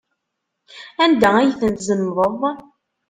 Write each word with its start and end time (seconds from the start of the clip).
Anda 1.03 1.29
ay 1.39 1.51
ten-tzemḍeḍ? 1.59 2.41